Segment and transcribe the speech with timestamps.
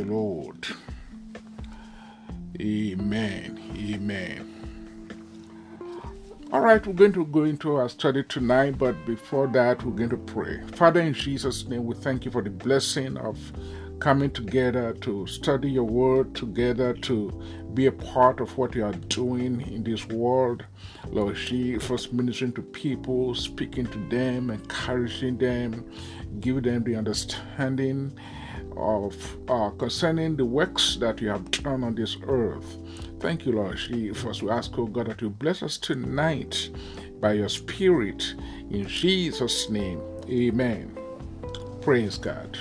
[0.00, 0.66] the Lord.
[2.60, 3.60] Amen.
[3.76, 4.56] Amen.
[6.52, 10.10] All right, we're going to go into our study tonight, but before that, we're going
[10.10, 10.60] to pray.
[10.72, 13.38] Father, in Jesus' name, we thank you for the blessing of
[14.00, 17.30] coming together to study your word together, to
[17.74, 20.64] be a part of what you are doing in this world.
[21.10, 25.88] Lord, she first ministering to people, speaking to them, encouraging them,
[26.40, 28.18] give them the understanding
[28.76, 29.16] of
[29.48, 32.76] uh, concerning the works that you have done on this earth.
[33.20, 33.78] Thank you, Lord.
[33.78, 36.70] She first we ask, oh God, that you bless us tonight
[37.20, 38.34] by your Spirit
[38.70, 40.00] in Jesus' name.
[40.28, 40.96] Amen.
[41.82, 42.58] Praise God.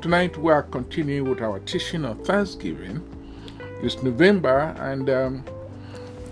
[0.00, 3.02] Tonight we are continuing with our teaching on Thanksgiving.
[3.82, 5.44] It's November, and um,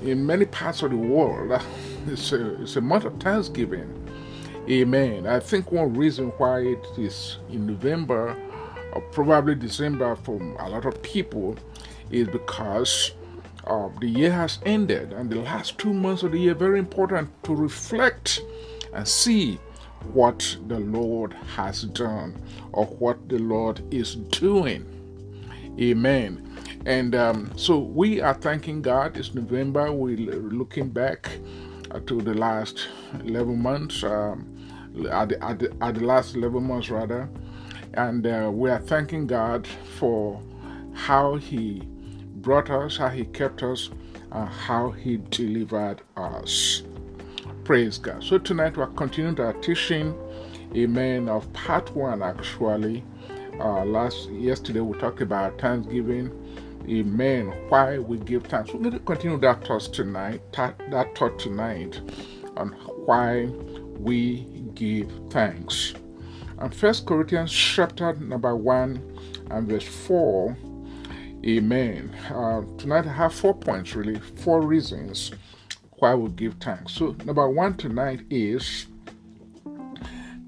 [0.02, 1.60] in many parts of the world,
[2.06, 3.98] it's a, it's a month of Thanksgiving.
[4.68, 5.26] Amen.
[5.26, 8.36] I think one reason why it is in November
[8.92, 11.56] or probably December for a lot of people
[12.10, 13.12] is because
[13.66, 17.30] uh, the year has ended and the last two months of the year very important
[17.44, 18.42] to reflect
[18.92, 19.58] and see
[20.12, 22.40] what the Lord has done
[22.72, 24.86] or what the Lord is doing.
[25.80, 26.48] Amen.
[26.84, 29.16] And um, so we are thanking God.
[29.16, 29.92] It's November.
[29.92, 31.30] We're looking back
[31.90, 32.88] uh, to the last
[33.24, 34.48] 11 months, um,
[35.10, 37.28] at, the, at, the, at, the, last 11 months rather.
[37.94, 39.66] And uh, we are thanking God
[39.98, 40.40] for
[40.94, 41.82] how He
[42.36, 43.90] brought us, how He kept us,
[44.30, 46.82] and how He delivered us.
[47.64, 48.24] Praise God.
[48.24, 50.14] So tonight we're continuing our teaching,
[50.74, 53.04] amen, of part one actually.
[53.60, 56.30] Uh, last yesterday we talked about Thanksgiving,
[56.88, 58.72] amen, why we give thanks.
[58.72, 62.00] We're going to continue that thought tonight, that thought tonight
[62.56, 62.70] on
[63.06, 63.44] why
[63.98, 65.94] we give thanks.
[66.62, 69.18] And First Corinthians chapter number one
[69.50, 70.56] and verse four,
[71.44, 72.14] amen.
[72.32, 75.32] Uh, tonight I have four points really, four reasons
[75.94, 76.92] why we give thanks.
[76.92, 78.86] So, number one tonight is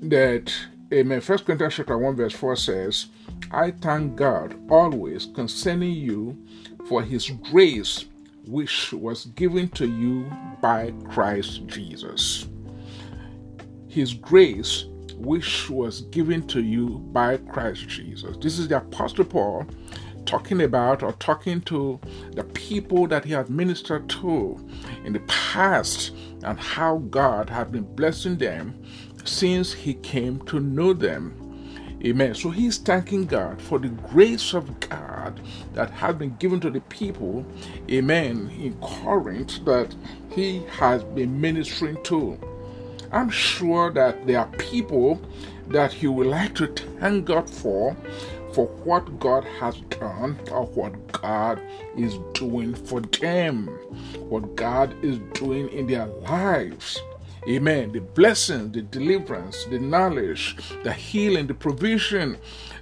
[0.03, 0.55] that,
[0.93, 1.21] amen.
[1.21, 3.07] First Corinthians chapter 1, verse 4 says,
[3.51, 6.39] I thank God always concerning you
[6.87, 8.05] for his grace
[8.47, 10.31] which was given to you
[10.61, 12.47] by Christ Jesus.
[13.89, 14.85] His grace
[15.17, 18.37] which was given to you by Christ Jesus.
[18.39, 19.67] This is the Apostle Paul
[20.27, 22.01] talking about or talking to
[22.33, 24.59] the people that he had ministered to
[25.05, 28.83] in the past and how God had been blessing them
[29.25, 31.41] since he came to know them.
[32.05, 32.35] Amen.
[32.35, 35.41] So he's thanking God for the grace of God
[35.73, 37.47] that has been given to the people,
[37.91, 39.95] amen, in Corinth that
[40.31, 42.39] he has been ministering to.
[43.15, 45.23] I'm sure that there are people
[45.69, 47.97] that he would like to thank God for
[48.53, 51.61] for what God has done or what God
[51.97, 53.69] is doing for them,
[54.29, 57.01] what God is doing in their lives.
[57.49, 57.93] Amen.
[57.93, 62.37] The blessings, the deliverance, the knowledge, the healing, the provision,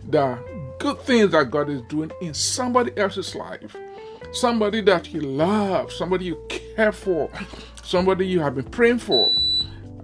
[0.09, 0.39] the
[0.79, 3.77] good things that God is doing in somebody else's life.
[4.33, 7.29] Somebody that you love, somebody you care for,
[7.83, 9.31] somebody you have been praying for.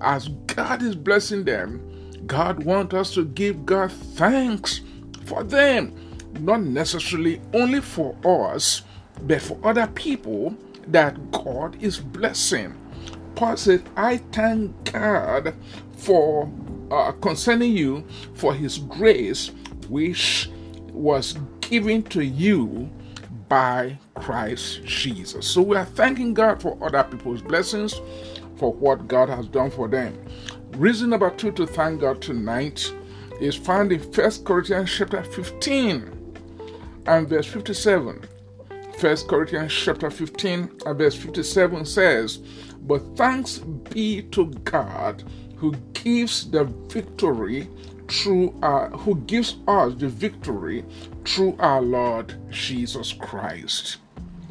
[0.01, 1.83] As God is blessing them,
[2.27, 4.81] God wants us to give God thanks
[5.25, 5.95] for them,
[6.41, 8.83] not necessarily only for us,
[9.23, 10.57] but for other people
[10.89, 12.75] that God is blessing.
[13.35, 15.55] Paul said, I thank God
[15.97, 16.51] for
[16.91, 18.05] uh, concerning you
[18.35, 19.51] for his grace,
[19.89, 20.51] which
[20.93, 22.91] was given to you
[23.49, 25.47] by Christ Jesus.
[25.47, 28.01] So we are thanking God for other people's blessings,
[28.59, 30.19] for what God has done for them.
[30.73, 32.93] Reason number two to thank God tonight
[33.41, 36.35] is found in 1 Corinthians chapter 15
[37.07, 38.29] and verse 57.
[39.01, 42.39] 1 Corinthians chapter 15 and verse 57 says,
[42.83, 45.23] But thanks be to God
[45.57, 47.69] who gives the victory
[48.09, 50.85] through our, who gives us the victory
[51.25, 53.99] through our Lord Jesus Christ.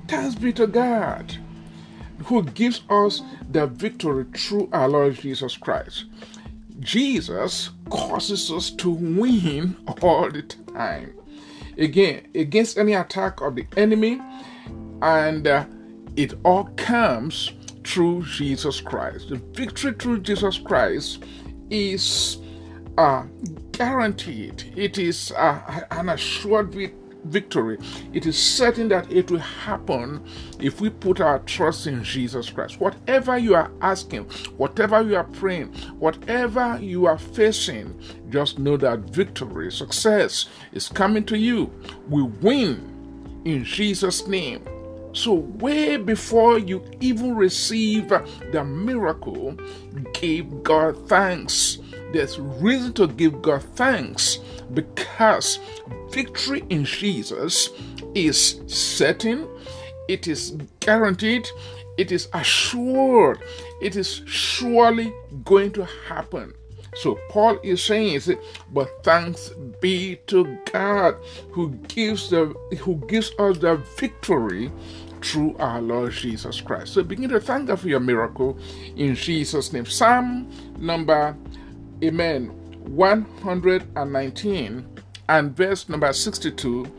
[0.08, 1.38] Thanks be to God
[2.26, 3.22] who gives us
[3.52, 6.06] the victory through our Lord Jesus Christ.
[6.80, 11.14] Jesus causes us to win all the time.
[11.78, 14.20] Again, against any attack of the enemy,
[15.02, 15.66] and uh,
[16.16, 17.52] it all comes
[17.84, 19.30] through Jesus Christ.
[19.30, 21.24] The victory through Jesus Christ
[21.70, 22.38] is
[22.98, 23.24] uh,
[23.72, 27.07] guaranteed, it is uh, an assured victory.
[28.14, 30.24] It is certain that it will happen
[30.60, 32.80] if we put our trust in Jesus Christ.
[32.80, 34.26] Whatever you are asking,
[34.58, 35.68] whatever you are praying,
[36.00, 41.72] whatever you are facing, just know that victory, success is coming to you.
[42.10, 44.64] We win in Jesus' name.
[45.14, 49.58] So, way before you even receive the miracle,
[50.14, 51.80] give God thanks.
[52.14, 54.40] There's reason to give God thanks
[54.74, 55.60] because
[56.10, 57.70] victory in Jesus
[58.16, 59.48] is certain,
[60.08, 61.48] it is guaranteed,
[61.98, 63.42] it is assured,
[63.82, 65.14] it is surely
[65.44, 66.54] going to happen.
[66.96, 68.22] So Paul is saying,
[68.74, 69.52] but thanks
[69.82, 71.16] be to God
[71.52, 72.48] who gives the
[72.80, 74.72] who gives us the victory
[75.22, 76.94] through our Lord Jesus Christ.
[76.94, 78.58] So begin to thank God for your miracle
[78.96, 79.86] in Jesus' name.
[79.86, 80.50] Psalm
[80.80, 81.36] number,
[82.04, 82.50] Amen,
[82.86, 84.86] 119
[85.30, 86.94] and verse number 62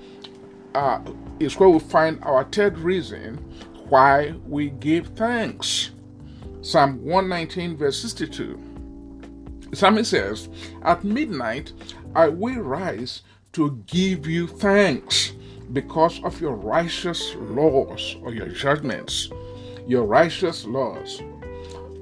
[0.74, 1.00] uh,
[1.38, 3.36] is where we find our third reason
[3.88, 5.92] why we give thanks.
[6.62, 8.60] Psalm 119, verse 62.
[9.72, 10.48] Psalmist says,
[10.82, 11.72] At midnight
[12.16, 13.22] I will rise
[13.52, 15.32] to give you thanks
[15.72, 19.30] because of your righteous laws or your judgments,
[19.86, 21.22] your righteous laws.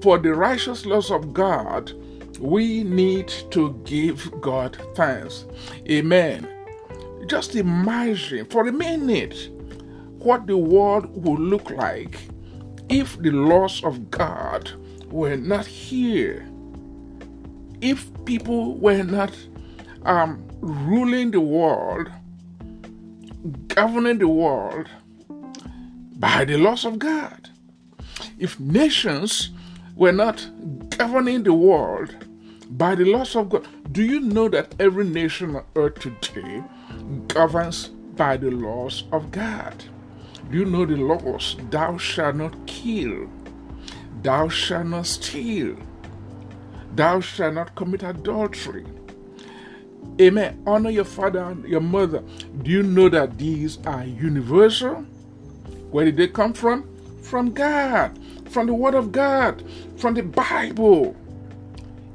[0.00, 1.92] For the righteous laws of God,
[2.38, 5.46] we need to give God thanks.
[5.88, 6.48] Amen.
[7.26, 9.50] Just imagine for a minute
[10.18, 12.20] what the world would look like
[12.88, 14.70] if the laws of God
[15.10, 16.48] were not here.
[17.80, 19.32] If people were not
[20.04, 22.08] um, ruling the world
[23.68, 24.88] governing the world
[26.16, 27.50] by the laws of God.
[28.38, 29.50] If nations
[29.94, 30.48] were not
[30.98, 32.14] governing the world
[32.70, 36.62] by the laws of God, do you know that every nation on earth today
[37.28, 39.84] governs by the laws of God?
[40.50, 41.56] Do you know the laws?
[41.70, 43.28] Thou shalt not kill,
[44.22, 45.76] thou shalt not steal,
[46.94, 48.86] thou shalt not commit adultery,
[50.20, 50.62] Amen.
[50.66, 52.22] Honor your father and your mother.
[52.62, 55.04] Do you know that these are universal?
[55.90, 56.88] Where did they come from?
[57.22, 58.18] From God,
[58.56, 59.62] from the Word of God,
[59.98, 61.14] from the Bible.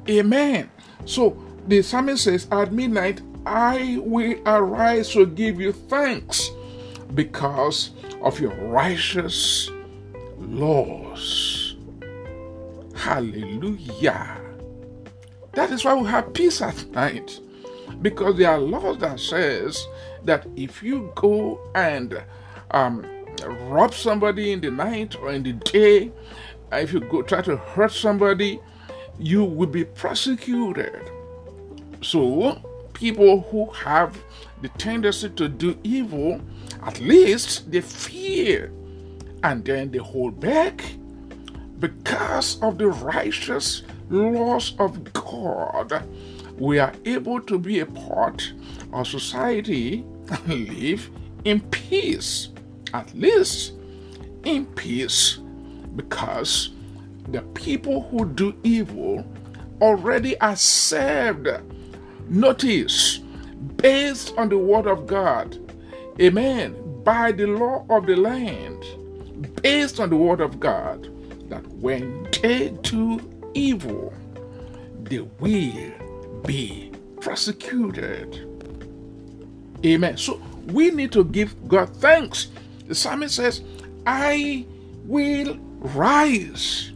[0.10, 0.72] Amen.
[1.06, 6.50] So the psalmist says, At midnight I will arise to give you thanks
[7.14, 7.92] because
[8.24, 9.70] of your righteous
[10.40, 11.76] laws.
[12.96, 14.42] Hallelujah.
[15.54, 17.40] That is why we have peace at night
[18.02, 19.86] because there are laws that says
[20.24, 22.24] that if you go and
[22.72, 23.06] um,
[23.70, 26.12] rob somebody in the night or in the day,
[26.72, 28.60] if you go try to hurt somebody,
[29.20, 31.12] you will be prosecuted.
[32.02, 32.62] So
[32.94, 34.18] people who have
[34.62, 36.42] the tendency to do evil,
[36.84, 38.72] at least they fear
[39.44, 40.84] and then they hold back
[41.80, 46.08] because of the righteous laws of God.
[46.58, 48.54] We are able to be a part
[48.94, 51.10] of society and live
[51.44, 52.50] in peace,
[52.94, 53.74] at least
[54.44, 55.40] in peace,
[55.96, 56.72] because
[57.30, 59.26] the people who do evil
[59.82, 61.48] already are served
[62.28, 63.20] notice
[63.78, 65.58] based on the word of God.
[66.20, 66.76] Amen.
[67.04, 68.84] By the law of the land,
[69.62, 71.04] based on the word of God,
[71.50, 73.20] that when they do
[73.54, 74.14] evil,
[75.04, 78.48] they will be prosecuted.
[79.86, 80.18] Amen.
[80.18, 82.48] So we need to give God thanks.
[82.92, 83.62] The psalmist says,
[84.06, 84.66] I
[85.06, 86.92] will rise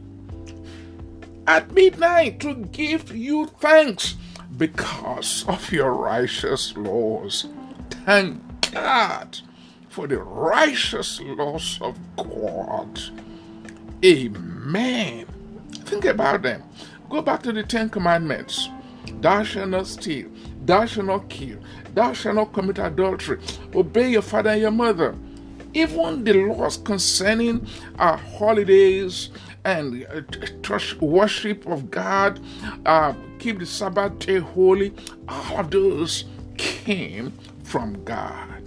[1.47, 4.15] at midnight to give you thanks
[4.57, 7.47] because of your righteous laws.
[8.05, 8.41] Thank
[8.73, 9.39] God
[9.87, 12.99] for the righteous laws of God.
[14.03, 15.25] Amen.
[15.85, 16.61] Think about them.
[17.09, 18.67] Go back to the Ten Commandments.
[19.21, 20.27] Thou shalt not steal.
[20.65, 21.59] Thou shalt not kill.
[21.93, 23.39] Thou shalt not commit adultery.
[23.73, 25.15] Obey your father and your mother.
[25.75, 27.67] Even the laws concerning
[27.99, 29.29] our holidays
[29.65, 32.39] and uh, worship of God,
[32.85, 34.93] uh, keep the Sabbath day holy,
[35.27, 36.23] all of those
[36.57, 38.63] came from God.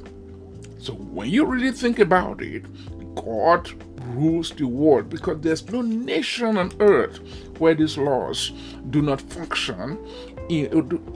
[0.79, 2.67] So when you really think about it,
[3.15, 3.71] God
[4.09, 7.21] rules the world because there's no nation on earth
[7.59, 8.53] where these laws
[8.91, 9.99] do not function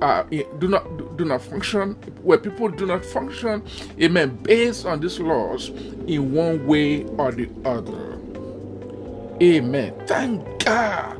[0.02, 0.22] uh,
[0.58, 3.62] do not do not function where people do not function
[4.00, 5.70] amen based on these laws
[6.06, 8.18] in one way or the other
[9.42, 11.18] amen thank god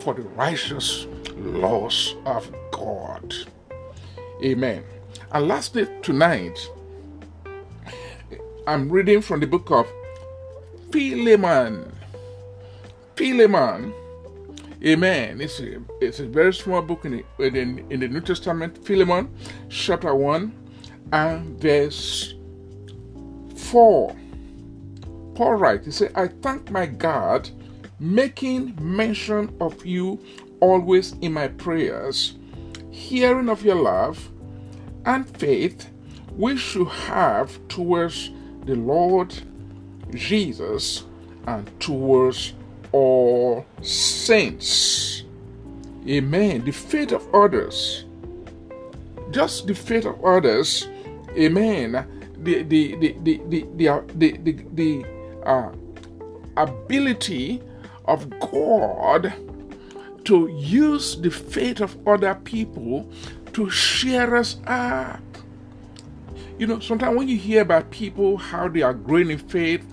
[0.00, 1.06] for the righteous
[1.36, 3.34] laws of god
[4.42, 4.84] amen
[5.32, 6.68] and lastly tonight
[8.66, 9.86] I'm reading from the book of
[10.90, 11.92] Philemon.
[13.14, 13.92] Philemon.
[14.84, 15.40] Amen.
[15.40, 18.84] It's a, it's a very small book in the, in, in the New Testament.
[18.84, 19.34] Philemon,
[19.70, 20.52] chapter 1
[21.10, 22.34] and verse
[23.56, 24.14] 4.
[25.34, 27.48] Paul writes, he said, I thank my God,
[27.98, 30.20] making mention of you
[30.60, 32.34] always in my prayers,
[32.90, 34.30] hearing of your love
[35.06, 35.88] and faith
[36.36, 38.30] which you have towards
[38.66, 39.34] the Lord
[40.12, 41.04] Jesus
[41.46, 42.52] and towards
[42.94, 45.24] all saints.
[46.08, 46.64] Amen.
[46.64, 48.04] The faith of others,
[49.32, 50.86] just the faith of others,
[51.36, 52.06] amen.
[52.38, 55.06] The the the the the the, the,
[55.44, 55.72] uh,
[56.56, 57.62] ability
[58.04, 59.32] of God
[60.24, 63.10] to use the faith of other people
[63.54, 65.20] to cheer us up.
[66.58, 69.84] You know, sometimes when you hear about people, how they are growing in faith,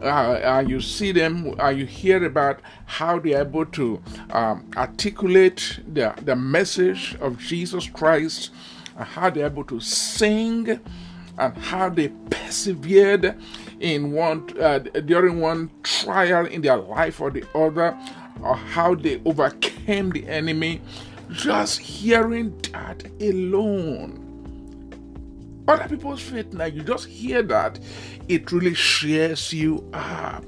[0.00, 4.68] uh, uh, you see them, uh, you hear about how they are able to um,
[4.76, 8.50] articulate the, the message of Jesus Christ,
[8.96, 10.80] and how they're able to sing,
[11.38, 13.36] and how they persevered
[13.80, 17.96] in one uh, during one trial in their life or the other,
[18.42, 20.80] or how they overcame the enemy.
[21.30, 24.21] Just hearing that alone
[25.68, 27.78] other people's faith now, you just hear that,
[28.28, 30.44] it really shares you up.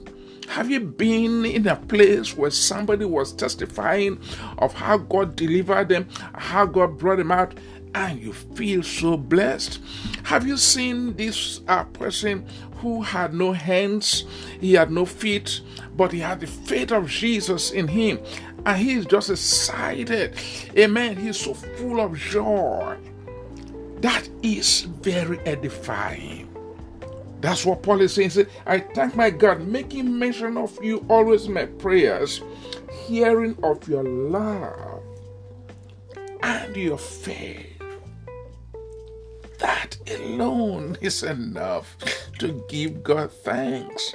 [0.48, 4.20] Have you been in a place where somebody was testifying
[4.58, 7.58] of how God delivered them, how God brought them out,
[7.94, 9.80] and you feel so blessed?
[10.24, 14.24] Have you seen this uh, person who had no hands,
[14.60, 15.60] he had no feet,
[15.96, 18.18] but he had the faith of Jesus in him,
[18.66, 20.36] and he is just excited?
[20.76, 21.16] Amen.
[21.16, 22.98] He's so full of joy.
[24.04, 26.54] That is very edifying.
[27.40, 28.46] That's what Paul is saying.
[28.66, 32.42] I thank my God, making mention of you always my prayers,
[33.06, 35.02] hearing of your love
[36.42, 37.80] and your faith.
[39.60, 41.96] That alone is enough
[42.40, 44.12] to give God thanks.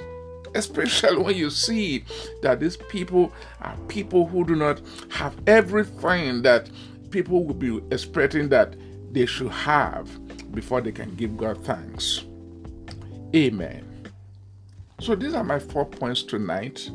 [0.54, 2.04] Especially when you see
[2.42, 6.70] that these people are people who do not have everything that
[7.10, 8.76] people will be expecting that
[9.12, 10.08] they should have
[10.52, 12.24] before they can give God thanks.
[13.34, 13.86] Amen.
[15.00, 16.90] So these are my four points tonight.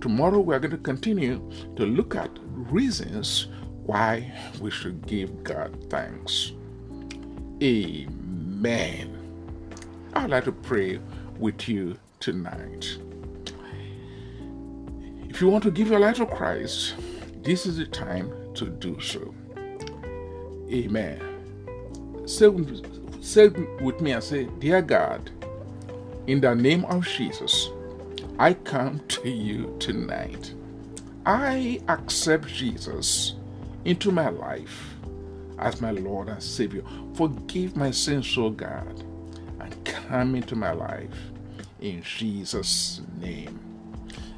[0.00, 3.48] Tomorrow we are going to continue to look at reasons
[3.84, 6.52] why we should give God thanks.
[7.62, 9.10] Amen.
[10.14, 11.00] I would like to pray
[11.38, 12.98] with you tonight.
[15.28, 16.94] If you want to give your life to Christ,
[17.42, 19.34] this is the time to do so.
[20.70, 21.33] Amen
[22.26, 22.50] say,
[23.20, 25.30] say with me and say, Dear God,
[26.26, 27.68] in the name of Jesus,
[28.38, 30.54] I come to you tonight.
[31.26, 33.34] I accept Jesus
[33.84, 34.94] into my life
[35.58, 36.82] as my Lord and Savior.
[37.14, 39.04] Forgive my sins, O God,
[39.60, 41.14] and come into my life
[41.80, 43.58] in Jesus' name.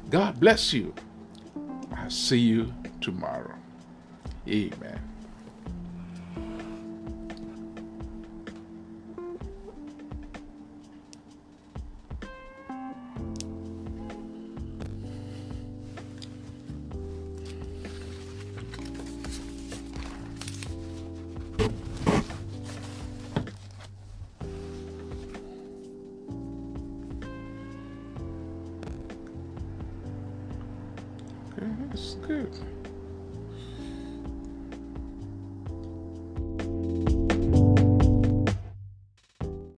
[0.09, 0.93] God bless you.
[1.95, 3.55] I'll see you tomorrow.
[4.47, 5.01] Amen.